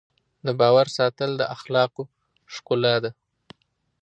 د 0.45 0.47
باور 0.59 0.87
ساتل 0.97 1.31
د 1.37 1.43
اخلاقو 1.55 2.03
ښکلا 2.53 2.95
ده. 3.03 3.11